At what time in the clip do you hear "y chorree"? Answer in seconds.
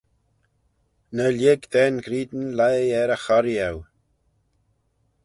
3.15-3.61